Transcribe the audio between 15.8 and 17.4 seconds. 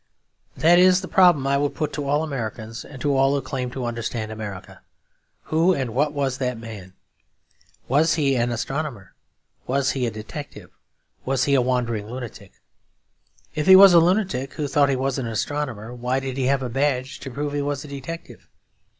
why did he have a badge to